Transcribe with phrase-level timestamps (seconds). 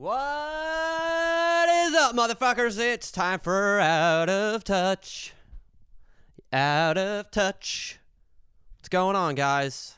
[0.00, 2.78] What is up, motherfuckers?
[2.78, 5.32] It's time for Out of Touch.
[6.52, 7.98] Out of Touch.
[8.76, 9.96] What's going on, guys?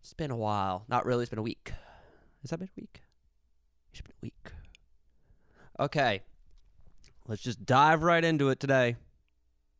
[0.00, 0.86] It's been a while.
[0.88, 1.74] Not really, it's been a week.
[2.40, 3.02] Has that been a week?
[3.92, 4.52] It's been a week.
[5.78, 6.22] Okay.
[7.28, 8.96] Let's just dive right into it today.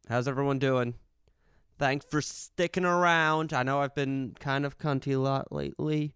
[0.07, 0.96] How's everyone doing?
[1.79, 3.54] Thanks for sticking around.
[3.54, 6.12] I know I've been kind of cunty a lot lately.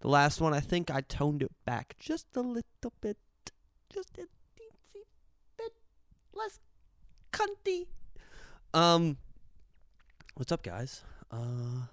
[0.00, 3.16] The last one, I think I toned it back just a little bit.
[3.92, 5.02] Just a teensy
[5.56, 5.72] bit
[6.34, 6.60] less
[7.32, 7.86] cunty.
[8.74, 9.16] Um,
[10.34, 11.02] what's up, guys?
[11.30, 11.86] Uh,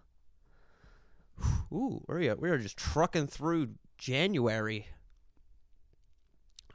[1.73, 2.35] ooh, where are?
[2.35, 4.87] We are just trucking through January.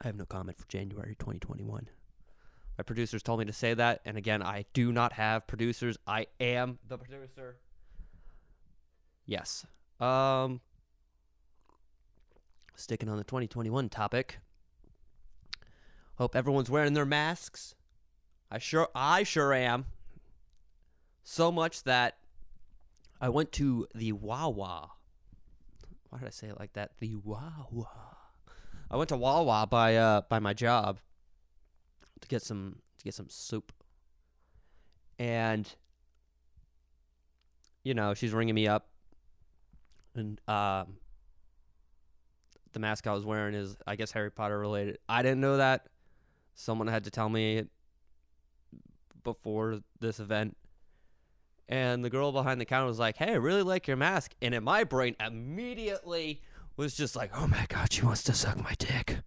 [0.03, 1.89] I have no comment for January 2021.
[2.79, 5.99] My producers told me to say that, and again, I do not have producers.
[6.07, 7.59] I am the producer.
[9.27, 9.67] Yes.
[10.01, 10.63] Um,
[12.81, 14.39] sticking on the 2021 topic.
[16.17, 17.75] Hope everyone's wearing their masks.
[18.51, 19.87] I sure I sure am.
[21.23, 22.17] So much that
[23.21, 24.91] I went to the Wawa.
[26.09, 26.93] Why did I say it like that?
[26.99, 27.89] The Wawa.
[28.91, 30.99] I went to Wawa by uh by my job
[32.21, 33.73] to get some to get some soup.
[35.19, 35.73] And
[37.85, 38.89] you know, she's ringing me up
[40.15, 40.97] and um
[42.73, 44.99] the mask I was wearing is, I guess, Harry Potter related.
[45.09, 45.87] I didn't know that.
[46.55, 47.65] Someone had to tell me
[49.23, 50.57] before this event.
[51.69, 54.55] And the girl behind the counter was like, "Hey, I really like your mask." And
[54.55, 56.43] in my brain, immediately
[56.77, 59.19] was just like, "Oh my god, she wants to suck my dick."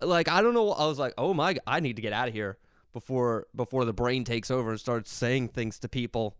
[0.00, 0.72] Like I don't know.
[0.72, 2.58] I was like, "Oh my, I need to get out of here
[2.92, 6.36] before before the brain takes over and starts saying things to people."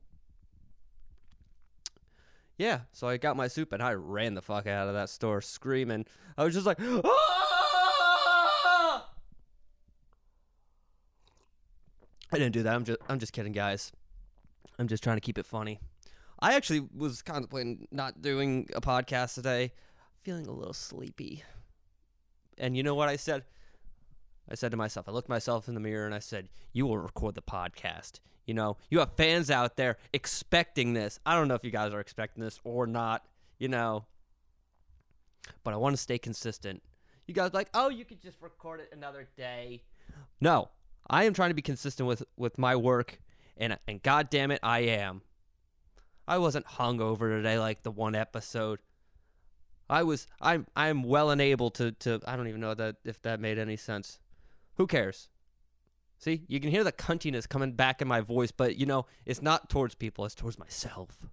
[2.61, 5.41] Yeah, so I got my soup and I ran the fuck out of that store
[5.41, 6.05] screaming.
[6.37, 7.11] I was just like, "Ah!"
[12.31, 12.75] I didn't do that.
[12.75, 13.93] I'm just I'm just kidding, guys.
[14.79, 15.81] I'm just trying to keep it funny.
[16.39, 19.73] I actually was contemplating not doing a podcast today,
[20.21, 21.43] feeling a little sleepy.
[22.59, 23.45] And you know what I said?
[24.51, 26.99] I said to myself, I looked myself in the mirror and I said, "You will
[26.99, 28.21] record the podcast.
[28.47, 31.21] You know, you have fans out there expecting this.
[31.25, 33.25] I don't know if you guys are expecting this or not,
[33.59, 34.07] you know,
[35.63, 36.83] but I want to stay consistent.
[37.27, 39.85] You guys like, "Oh, you could just record it another day."
[40.41, 40.71] No.
[41.09, 43.21] I am trying to be consistent with with my work
[43.57, 45.23] and and god damn it, I am.
[46.27, 48.79] I wasn't hungover today like the one episode.
[49.89, 53.21] I was I'm I'm well and able to to I don't even know that if
[53.23, 54.19] that made any sense.
[54.81, 55.29] Who cares?
[56.17, 59.43] See, you can hear the cuntiness coming back in my voice, but you know, it's
[59.43, 61.27] not towards people, it's towards myself.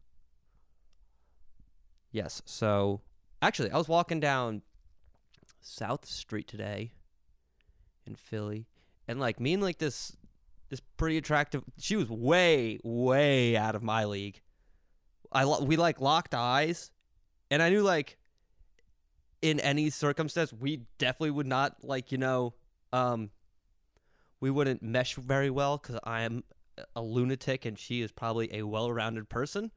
[2.11, 3.03] Yes, so
[3.41, 4.63] actually, I was walking down
[5.61, 6.91] South Street today
[8.05, 8.67] in Philly,
[9.07, 10.17] and like me and like this
[10.67, 14.41] this pretty attractive she was way way out of my league.
[15.31, 16.91] I we like locked eyes,
[17.49, 18.17] and I knew like
[19.41, 22.53] in any circumstance we definitely would not like you know
[22.91, 23.29] um
[24.39, 26.43] we wouldn't mesh very well because I am
[26.95, 29.71] a lunatic and she is probably a well-rounded person.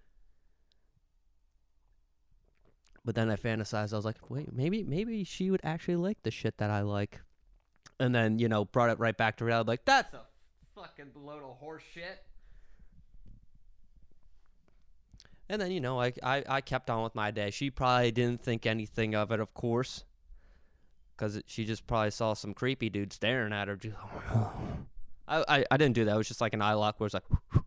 [3.04, 3.92] But then I fantasized.
[3.94, 7.20] I was like, wait, maybe maybe she would actually like the shit that I like.
[7.98, 9.68] And then you know brought it right back to reality.
[9.68, 10.20] Like that's a
[10.74, 12.22] fucking load of horse shit.
[15.48, 17.50] And then you know I, I I kept on with my day.
[17.50, 20.04] She probably didn't think anything of it, of course
[21.20, 23.78] because she just probably saw some creepy dude staring at her.
[25.28, 26.14] I, I, I didn't do that.
[26.14, 27.24] It was just like an eye lock where it's like.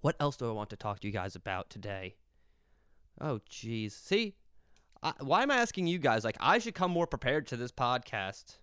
[0.00, 2.14] what else do I want to talk to you guys about today?
[3.20, 3.90] Oh, jeez.
[3.90, 4.36] See,
[5.02, 6.22] I, why am I asking you guys?
[6.24, 8.58] Like, I should come more prepared to this podcast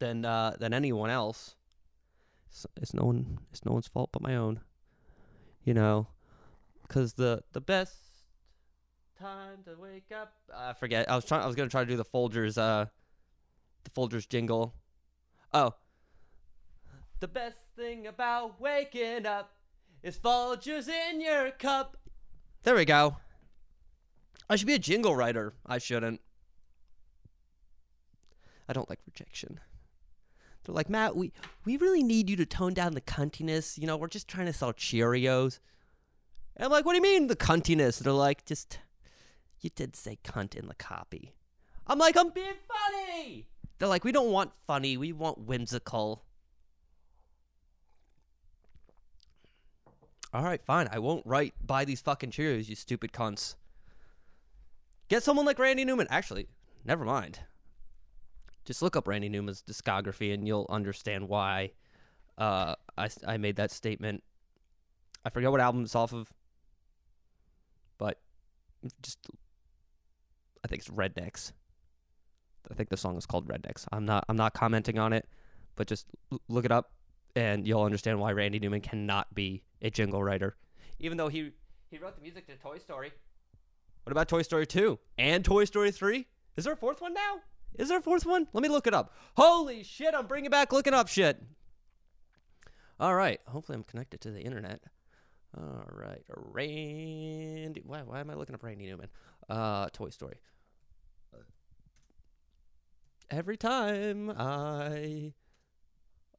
[0.00, 1.54] than uh, than anyone else.
[2.50, 3.38] It's, it's no one.
[3.52, 4.60] It's no one's fault but my own.
[5.62, 6.08] You know,
[6.82, 7.94] because the the best
[9.24, 10.34] time to wake up.
[10.54, 11.10] I forget.
[11.10, 11.42] I was trying.
[11.42, 12.58] I was gonna try to do the Folgers.
[12.58, 12.86] Uh,
[13.84, 14.74] the Folgers jingle.
[15.52, 15.74] Oh.
[17.20, 19.54] The best thing about waking up
[20.02, 21.96] is Folgers in your cup.
[22.64, 23.16] There we go.
[24.50, 25.54] I should be a jingle writer.
[25.64, 26.20] I shouldn't.
[28.68, 29.60] I don't like rejection.
[30.64, 31.32] They're like, Matt, we,
[31.64, 33.78] we really need you to tone down the cuntiness.
[33.78, 35.60] You know, we're just trying to sell Cheerios.
[36.56, 37.98] And I'm like, what do you mean the cuntiness?
[37.98, 38.78] They're like, just
[39.64, 41.34] you did say cunt in the copy.
[41.86, 43.46] I'm like, I'm being funny.
[43.78, 46.22] They're like, we don't want funny, we want whimsical.
[50.34, 50.88] All right, fine.
[50.92, 53.54] I won't write buy these fucking Cheerios, you stupid cunts.
[55.08, 56.08] Get someone like Randy Newman.
[56.10, 56.48] Actually,
[56.84, 57.40] never mind.
[58.64, 61.72] Just look up Randy Newman's discography and you'll understand why
[62.36, 64.24] uh, I, I made that statement.
[65.24, 66.32] I forget what album it's off of,
[67.96, 68.18] but
[69.02, 69.18] just
[70.64, 71.52] I think it's Rednecks.
[72.70, 73.86] I think the song is called Rednecks.
[73.92, 75.28] I'm not I'm not commenting on it,
[75.76, 76.92] but just l- look it up
[77.36, 80.56] and you'll understand why Randy Newman cannot be a jingle writer,
[80.98, 81.50] even though he
[81.90, 83.12] he wrote the music to Toy Story.
[84.04, 86.26] What about Toy Story 2 and Toy Story 3?
[86.56, 87.40] Is there a fourth one now?
[87.78, 88.46] Is there a fourth one?
[88.52, 89.14] Let me look it up.
[89.36, 91.42] Holy shit, I'm bringing back looking up shit.
[93.00, 93.40] All right.
[93.48, 94.80] Hopefully, I'm connected to the internet.
[95.56, 96.22] All right.
[96.28, 97.82] Randy.
[97.84, 99.08] Why, why am I looking up Randy Newman?
[99.48, 100.36] Uh, Toy Story.
[103.30, 105.32] Every time I.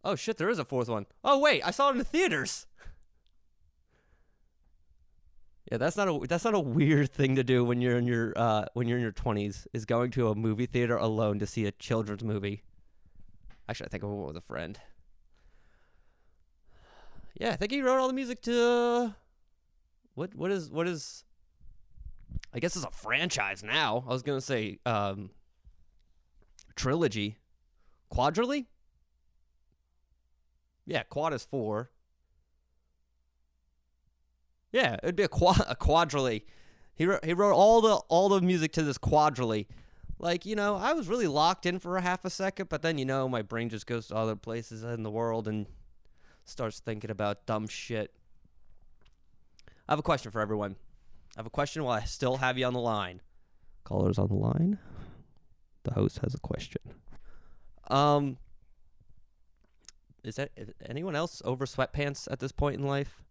[0.04, 1.08] Oh shit, there is a fourth one.
[1.24, 2.68] Oh wait, I saw it in the theaters.
[5.72, 8.34] Yeah, that's not a that's not a weird thing to do when you're in your
[8.36, 11.66] uh when you're in your twenties is going to a movie theater alone to see
[11.66, 12.62] a children's movie.
[13.68, 14.80] Actually, I think I went with a friend.
[17.40, 19.16] Yeah, I think he wrote all the music to
[20.14, 21.24] what what is what is
[22.54, 24.04] I guess it's a franchise now.
[24.08, 25.32] I was gonna say um
[26.76, 27.38] trilogy.
[28.12, 28.66] Quadrilogy?
[30.86, 31.90] Yeah, quad is four.
[34.72, 36.44] Yeah, it'd be a quad a quadrilogy.
[36.94, 39.68] He wrote, he wrote all the all the music to this quadrilogy.
[40.20, 42.98] Like you know, I was really locked in for a half a second, but then
[42.98, 45.66] you know my brain just goes to other places in the world and
[46.46, 48.14] starts thinking about dumb shit.
[49.88, 50.76] I have a question for everyone.
[51.36, 53.22] I have a question while I still have you on the line.
[53.84, 54.80] Callers on the line.
[55.86, 56.82] The host has a question.
[57.88, 58.38] Um,
[60.24, 63.24] is that is anyone else over sweatpants at this point in life?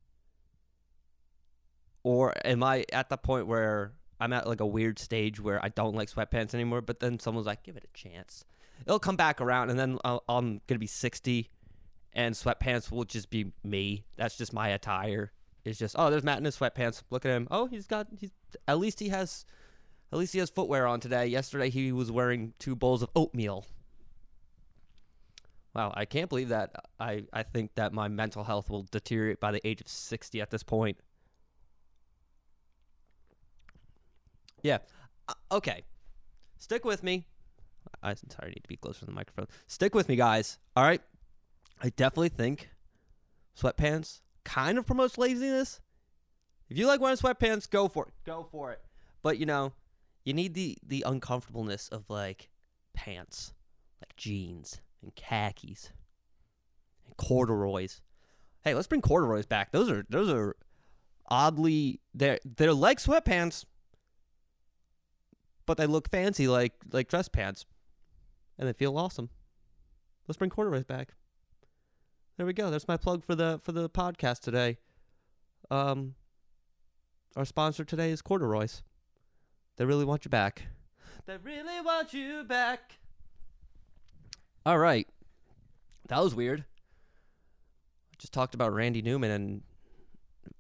[2.05, 5.69] Or am I at the point where I'm at like a weird stage where I
[5.69, 6.81] don't like sweatpants anymore?
[6.81, 8.45] But then someone's like, give it a chance.
[8.87, 11.51] It'll come back around, and then I'll, I'm gonna be 60,
[12.13, 14.05] and sweatpants will just be me.
[14.17, 15.33] That's just my attire.
[15.65, 17.03] It's just oh, there's Matt in his sweatpants.
[17.11, 17.49] Look at him.
[17.51, 18.31] Oh, he's got he's
[18.69, 19.45] at least he has
[20.15, 21.27] at least he has footwear on today.
[21.27, 23.67] Yesterday he was wearing two bowls of oatmeal.
[25.75, 26.71] Wow, I can't believe that.
[27.01, 30.51] I, I think that my mental health will deteriorate by the age of 60 at
[30.51, 30.99] this point.
[34.63, 34.79] Yeah.
[35.29, 35.83] Uh, okay.
[36.61, 37.27] Stick with me.
[38.01, 39.49] I'm sorry, I need to be closer to the microphone.
[39.67, 40.59] Stick with me, guys.
[40.77, 41.03] All right.
[41.83, 42.71] I definitely think
[43.61, 45.81] sweatpants kind of promotes laziness.
[46.71, 48.13] If you like wearing sweatpants, go for it.
[48.25, 48.81] Go for it.
[49.25, 49.73] But you know,
[50.25, 52.51] you need the the uncomfortableness of like
[52.95, 53.53] pants,
[54.01, 55.93] like jeans and khakis
[57.07, 58.01] and corduroys.
[58.63, 59.73] Hey, let's bring corduroys back.
[59.73, 60.57] Those are those are
[61.29, 63.65] oddly they're they're like sweatpants,
[65.67, 67.67] but they look fancy like like dress pants,
[68.59, 69.29] and they feel awesome.
[70.27, 71.15] Let's bring corduroys back.
[72.37, 72.71] There we go.
[72.71, 74.79] That's my plug for the for the podcast today.
[75.71, 76.15] Um,
[77.37, 78.83] our sponsor today is corduroys.
[79.77, 80.63] They really want you back.
[81.27, 82.99] They really want you back.
[84.67, 85.09] All right.
[86.09, 86.65] That was weird.
[88.19, 89.63] Just talked about Randy Newman and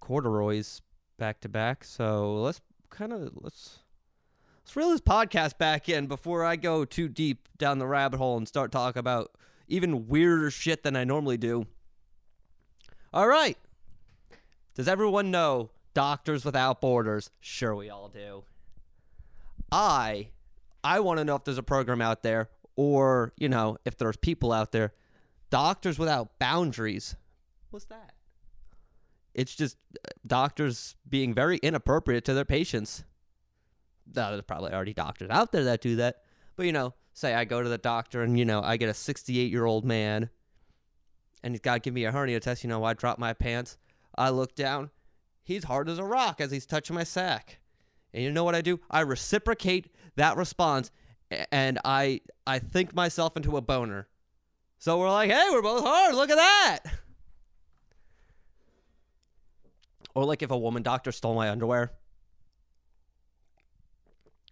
[0.00, 0.82] corduroys
[1.18, 1.84] back to back.
[1.84, 3.78] So let's kind of let's
[4.62, 8.36] let's reel this podcast back in before I go too deep down the rabbit hole
[8.36, 9.32] and start talking about
[9.68, 11.66] even weirder shit than I normally do.
[13.12, 13.56] All right.
[14.74, 17.30] Does everyone know Doctors Without Borders?
[17.40, 18.42] Sure, we all do.
[19.74, 20.28] I
[20.84, 24.16] I want to know if there's a program out there or, you know, if there's
[24.16, 24.92] people out there.
[25.50, 27.16] Doctors Without Boundaries.
[27.70, 28.12] What's that?
[29.34, 33.04] It's just uh, doctors being very inappropriate to their patients.
[34.06, 36.22] There's probably already doctors out there that do that.
[36.56, 38.94] But, you know, say I go to the doctor and, you know, I get a
[38.94, 40.30] 68 year old man
[41.42, 42.62] and he's got to give me a hernia test.
[42.62, 43.76] You know, I drop my pants.
[44.16, 44.90] I look down.
[45.42, 47.58] He's hard as a rock as he's touching my sack.
[48.14, 48.80] And you know what I do?
[48.88, 50.92] I reciprocate that response
[51.50, 54.06] and I I think myself into a boner.
[54.78, 56.14] So we're like, hey, we're both hard.
[56.14, 56.78] Look at that.
[60.14, 61.92] Or like if a woman doctor stole my underwear.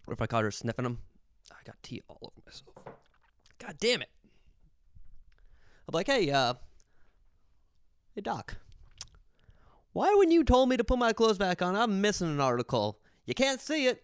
[0.08, 0.98] Or if I caught her sniffing them.
[1.52, 2.96] I got tea all over myself.
[3.60, 4.08] God damn it.
[5.86, 6.54] I'm like, hey, uh,
[8.14, 8.56] hey, doc.
[9.92, 12.98] Why, when you told me to put my clothes back on, I'm missing an article?
[13.26, 14.02] You can't see it,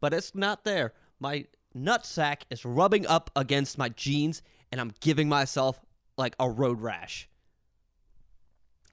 [0.00, 0.92] but it's not there.
[1.18, 5.80] My nutsack is rubbing up against my jeans, and I'm giving myself
[6.16, 7.28] like a road rash.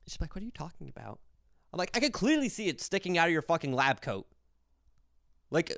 [0.07, 1.19] She's like, what are you talking about?
[1.71, 4.25] I'm like, I can clearly see it sticking out of your fucking lab coat.
[5.51, 5.77] Like,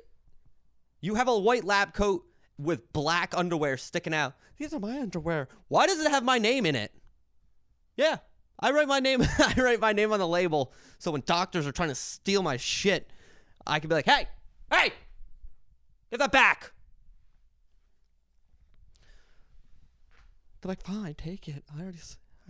[1.00, 2.24] You have a white lab coat
[2.58, 4.34] with black underwear sticking out.
[4.56, 5.48] These are my underwear.
[5.68, 6.92] Why does it have my name in it?
[7.96, 8.18] Yeah,
[8.58, 9.22] I write my name.
[9.38, 12.56] I write my name on the label, so when doctors are trying to steal my
[12.56, 13.10] shit,
[13.66, 14.28] I can be like, "Hey,
[14.70, 14.92] hey,
[16.10, 16.72] get that back."
[20.60, 21.64] They're like, "Fine, take it.
[21.76, 21.98] I already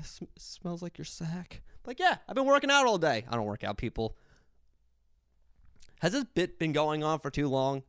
[0.02, 3.24] sm- smells like your sack." Like, yeah, I've been working out all day.
[3.28, 4.16] I don't work out, people.
[6.00, 7.82] Has this bit been going on for too long?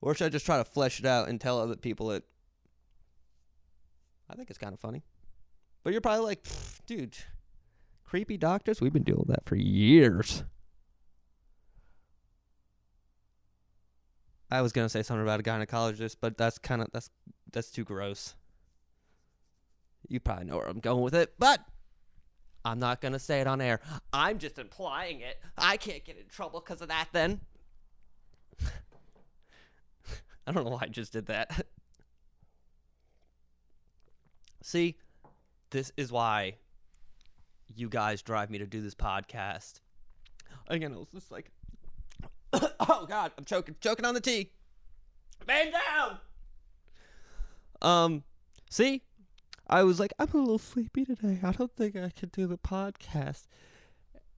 [0.00, 2.24] Or should I just try to flesh it out and tell other people it?
[4.28, 5.02] I think it's kind of funny.
[5.82, 6.44] But you're probably like,
[6.86, 7.16] dude,
[8.04, 8.80] creepy doctors?
[8.80, 10.44] We've been doing that for years.
[14.50, 17.10] I was gonna say something about a gynecologist, but that's kind of that's
[17.52, 18.34] that's too gross.
[20.08, 21.60] You probably know where I'm going with it, but
[22.64, 23.80] I'm not gonna say it on air.
[24.12, 25.40] I'm just implying it.
[25.58, 27.08] I can't get in trouble because of that.
[27.12, 27.40] Then
[30.46, 31.66] I don't know why I just did that.
[34.62, 34.96] See,
[35.70, 36.56] this is why
[37.74, 39.80] you guys drive me to do this podcast.
[40.68, 41.50] Again, it was just like,
[42.80, 44.50] oh god, I'm choking, choking on the tea.
[45.46, 46.18] Man down.
[47.82, 48.24] Um,
[48.70, 49.02] see,
[49.68, 51.38] I was like, I'm a little sleepy today.
[51.42, 53.44] I don't think I can do the podcast.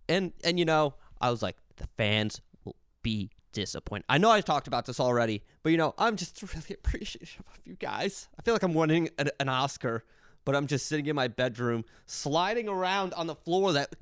[0.09, 4.05] And and you know, I was like, the fans will be disappointed.
[4.09, 7.61] I know I've talked about this already, but you know, I'm just really appreciative of
[7.65, 8.29] you guys.
[8.39, 10.05] I feel like I'm winning an, an Oscar,
[10.45, 13.73] but I'm just sitting in my bedroom, sliding around on the floor.
[13.73, 13.95] That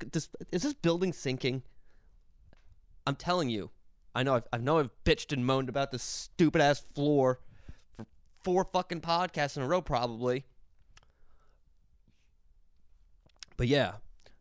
[0.51, 1.63] is this building sinking?
[3.05, 3.69] I'm telling you,
[4.17, 7.39] I know I've, I know I've bitched and moaned about this stupid ass floor
[7.95, 8.07] for
[8.43, 10.43] four fucking podcasts in a row, probably.
[13.57, 13.91] But yeah,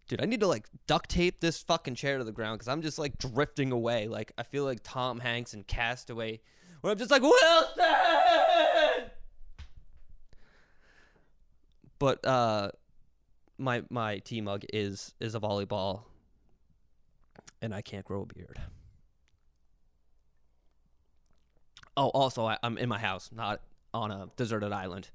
[0.08, 2.80] dude, I need to like duct tape this fucking chair to the ground because I'm
[2.80, 4.08] just like drifting away.
[4.08, 6.40] Like I feel like Tom Hanks in Cast Away,
[6.80, 7.84] where I'm just like Wilson.
[11.98, 12.70] But uh,
[13.58, 16.04] my my tea mug is is a volleyball,
[17.60, 18.58] and I can't grow a beard.
[21.96, 23.60] Oh, also, I, I'm in my house, not
[23.94, 25.08] on a deserted island.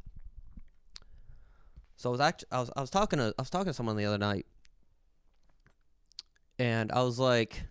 [1.95, 3.95] So I was actually I was I was talking to I was talking to someone
[3.95, 4.47] the other night,
[6.57, 7.67] and I was like,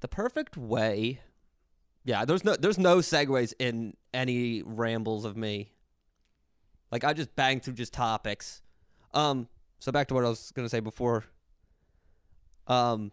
[0.00, 1.20] the perfect way.
[2.02, 5.72] Yeah, there's no there's no segues in any rambles of me.
[6.90, 8.62] Like I just bang through just topics.
[9.14, 9.46] Um,
[9.78, 11.24] so back to what I was gonna say before.
[12.66, 13.12] Um,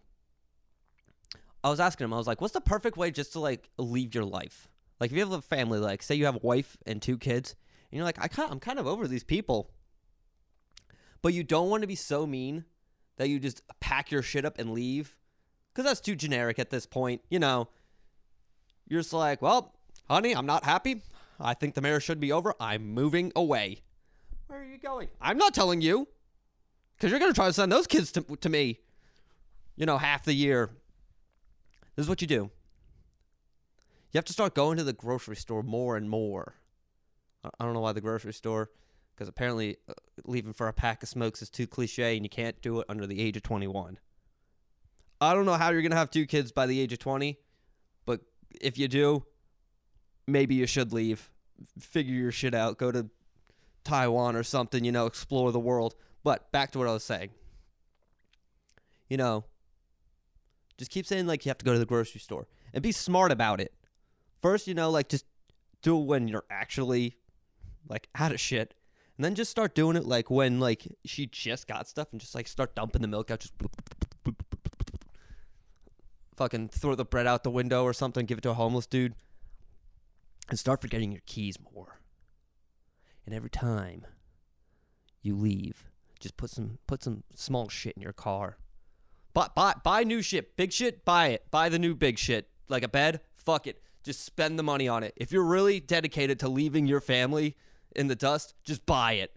[1.62, 2.12] I was asking him.
[2.14, 4.68] I was like, "What's the perfect way just to like leave your life?
[5.00, 7.54] Like, if you have a family, like say you have a wife and two kids,
[7.90, 9.70] and you're like, I kind, I'm kind of over these people,
[11.22, 12.64] but you don't want to be so mean
[13.16, 15.16] that you just pack your shit up and leave,
[15.72, 17.22] because that's too generic at this point.
[17.30, 17.68] You know,
[18.88, 19.74] you're just like, well,
[20.08, 21.02] honey, I'm not happy.
[21.40, 22.54] I think the marriage should be over.
[22.58, 23.82] I'm moving away.
[24.48, 25.08] Where are you going?
[25.20, 26.08] I'm not telling you,
[26.96, 28.80] because you're gonna try to send those kids to to me.
[29.76, 30.70] You know, half the year.
[31.94, 32.50] This is what you do.
[34.10, 36.54] You have to start going to the grocery store more and more.
[37.44, 38.70] I don't know why the grocery store,
[39.14, 39.92] because apparently uh,
[40.24, 43.06] leaving for a pack of smokes is too cliche and you can't do it under
[43.06, 43.98] the age of 21.
[45.20, 47.38] I don't know how you're going to have two kids by the age of 20,
[48.06, 48.20] but
[48.60, 49.24] if you do,
[50.26, 51.30] maybe you should leave.
[51.78, 52.78] Figure your shit out.
[52.78, 53.08] Go to
[53.84, 55.96] Taiwan or something, you know, explore the world.
[56.22, 57.30] But back to what I was saying.
[59.08, 59.44] You know,
[60.76, 63.32] just keep saying like you have to go to the grocery store and be smart
[63.32, 63.72] about it.
[64.40, 65.24] First, you know, like just
[65.82, 67.16] do it when you're actually
[67.88, 68.74] like out of shit.
[69.16, 72.34] And then just start doing it like when like she just got stuff and just
[72.34, 73.52] like start dumping the milk out just
[76.36, 79.14] fucking throw the bread out the window or something, give it to a homeless dude.
[80.48, 82.00] And start forgetting your keys more.
[83.26, 84.06] And every time
[85.20, 85.84] you leave,
[86.20, 88.56] just put some put some small shit in your car.
[89.34, 90.56] Buy, buy, buy new shit.
[90.56, 91.50] Big shit, buy it.
[91.50, 92.48] Buy the new big shit.
[92.68, 93.82] Like a bed, fuck it.
[94.04, 95.12] Just spend the money on it.
[95.16, 97.56] If you're really dedicated to leaving your family
[97.94, 99.32] in the dust, just buy it.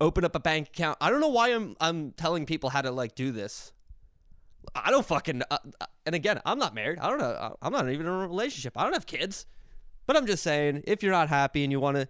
[0.00, 0.98] Open up a bank account.
[1.00, 3.72] I don't know why I'm I'm telling people how to like do this.
[4.74, 6.98] I don't fucking uh, uh, and again, I'm not married.
[6.98, 7.26] I don't know.
[7.26, 8.76] uh, I'm not even in a relationship.
[8.76, 9.46] I don't have kids.
[10.06, 12.08] But I'm just saying, if you're not happy and you want to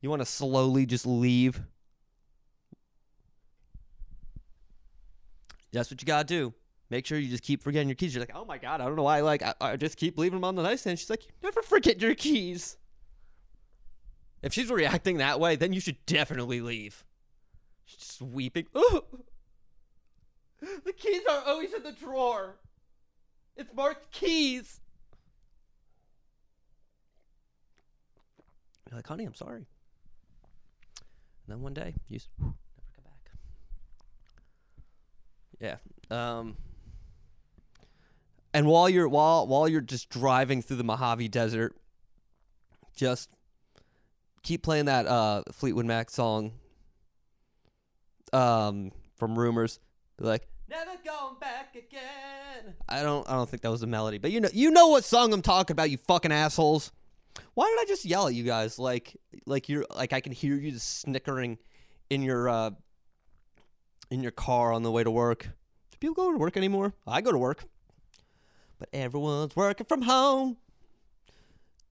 [0.00, 1.60] you want to slowly just leave
[5.72, 6.52] That's what you gotta do
[6.92, 8.14] make sure you just keep forgetting your keys.
[8.14, 9.20] You're like, oh my god, I don't know why.
[9.22, 10.98] Like, I, I just keep leaving them on the nightstand.
[10.98, 12.76] She's like, you never forget your keys.
[14.42, 17.04] If she's reacting that way, then you should definitely leave.
[17.86, 18.66] She's just weeping.
[18.76, 19.02] Ooh.
[20.84, 22.54] The keys are always in the drawer.
[23.56, 24.78] It's marked keys.
[28.88, 29.56] You're like, honey, I'm sorry.
[29.56, 32.54] And then one day, you never
[32.94, 33.32] come back.
[35.58, 35.78] Yeah.
[36.16, 36.56] Um,
[38.54, 41.76] and while you're while while you're just driving through the Mojave Desert,
[42.94, 43.30] just
[44.42, 46.52] keep playing that uh, Fleetwood Mac song
[48.32, 49.80] um, from Rumours.
[50.18, 52.74] Be like, never going back again.
[52.88, 55.04] I don't I don't think that was the melody, but you know you know what
[55.04, 56.92] song I'm talking about, you fucking assholes.
[57.54, 59.16] Why did I just yell at you guys like
[59.46, 61.58] like you're like I can hear you just snickering
[62.10, 62.70] in your uh
[64.10, 65.48] in your car on the way to work?
[65.90, 66.92] Do people go to work anymore?
[67.06, 67.64] I go to work.
[68.82, 70.56] But everyone's working from home.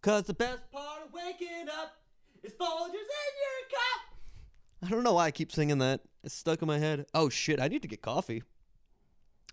[0.01, 1.95] Cause the best part of waking up
[2.43, 4.83] is Folgers in your cup.
[4.83, 6.01] I don't know why I keep singing that.
[6.21, 7.05] It's stuck in my head.
[7.13, 8.43] Oh shit, I need to get coffee.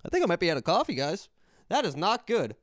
[0.05, 1.29] I think I might be out of coffee, guys.
[1.69, 2.57] That is not good.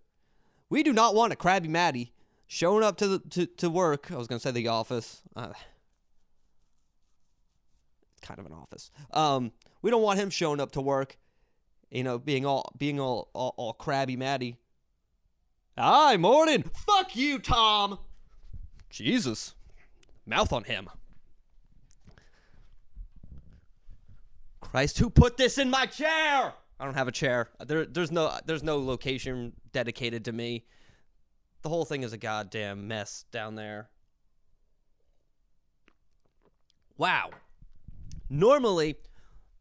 [0.70, 2.12] We do not want a crabby Matty
[2.46, 4.12] showing up to the to, to work.
[4.12, 5.22] I was gonna say the office.
[5.38, 5.54] Uh,
[8.22, 8.92] kind of an office.
[9.14, 11.18] Um, we don't want him showing up to work,
[11.90, 14.58] you know, being all being all all, all crabby matty.
[15.78, 16.64] Hi, morning.
[16.64, 18.00] Fuck you, Tom.
[18.90, 19.56] Jesus,
[20.26, 20.90] mouth on him.
[24.62, 26.54] Christ, who put this in my chair?
[26.80, 27.50] I don't have a chair.
[27.60, 30.64] There, there's no, there's no location dedicated to me.
[31.62, 33.90] The whole thing is a goddamn mess down there.
[36.98, 37.32] Wow.
[38.30, 38.96] Normally,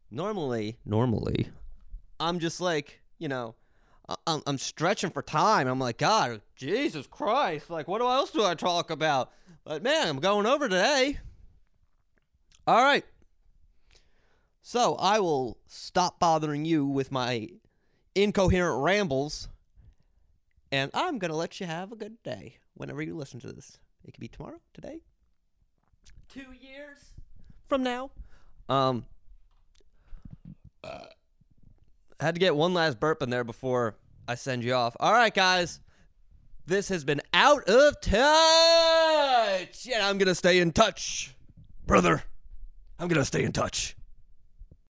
[0.09, 1.49] normally, normally,
[2.21, 3.55] I'm just like, you know,
[4.27, 5.67] I'm, I'm stretching for time.
[5.67, 7.69] I'm like, God, Jesus Christ.
[7.69, 9.31] Like, what else do I talk about?
[9.63, 11.19] But man, I'm going over today.
[12.67, 13.05] All right.
[14.61, 17.49] So I will stop bothering you with my
[18.15, 19.47] incoherent rambles.
[20.71, 23.77] And I'm going to let you have a good day whenever you listen to this.
[24.03, 24.99] It could be tomorrow, today,
[26.29, 26.97] two years
[27.67, 28.11] from now.
[28.69, 29.05] Um,
[30.83, 31.05] uh,
[32.19, 33.95] had to get one last burp in there before
[34.27, 34.95] I send you off.
[34.99, 35.79] All right, guys.
[36.67, 39.87] This has been out of touch.
[39.87, 41.35] And I'm going to stay in touch.
[41.85, 42.23] Brother,
[42.97, 43.94] I'm going to stay in touch.